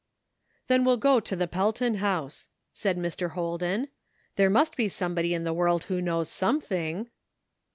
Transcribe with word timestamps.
"Then 0.65 0.83
we'll 0.83 0.97
go 0.97 1.19
to 1.19 1.35
the 1.35 1.47
Pelton 1.47 1.97
House," 1.97 2.47
said 2.73 2.97
Mr. 2.97 3.33
Holden;" 3.33 3.89
there 4.35 4.49
must 4.49 4.75
be 4.75 4.89
somebody 4.89 5.31
in 5.35 5.43
the 5.43 5.53
world 5.53 5.83
who 5.83 6.01
knows 6.01 6.27
something." 6.27 7.07